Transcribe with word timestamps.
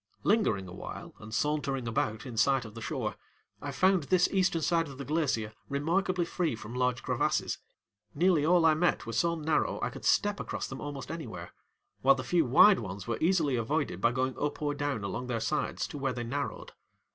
Lingering 0.23 0.67
a 0.67 0.73
while 0.73 1.13
and 1.19 1.31
sauntering 1.31 1.87
about 1.87 2.25
in 2.25 2.35
sight 2.35 2.65
of 2.65 2.73
the 2.73 2.81
shore, 2.81 3.17
I 3.61 3.71
found 3.71 4.05
this 4.05 4.27
eastern 4.31 4.63
side 4.63 4.87
of 4.87 4.97
the 4.97 5.05
glacier 5.05 5.53
remarkably 5.69 6.25
free 6.25 6.55
from 6.55 6.73
large 6.73 7.03
crevasses. 7.03 7.59
Nearly 8.15 8.43
all 8.43 8.65
I 8.65 8.73
met 8.73 9.05
were 9.05 9.13
so 9.13 9.35
narrow 9.35 9.79
I 9.83 9.91
could 9.91 10.03
step 10.03 10.39
across 10.39 10.65
them 10.65 10.81
almost 10.81 11.11
anywhere, 11.11 11.51
while 12.01 12.15
the 12.15 12.23
few 12.23 12.45
wide 12.45 12.79
ones 12.79 13.05
were 13.05 13.19
easily 13.21 13.55
avoided 13.55 14.01
by 14.01 14.11
going 14.11 14.35
up 14.39 14.59
or 14.59 14.73
down 14.73 15.03
along 15.03 15.27
their 15.27 15.39
sides 15.39 15.87
to 15.89 15.99
where 15.99 16.13
they 16.13 16.23
narrowed. 16.23 16.71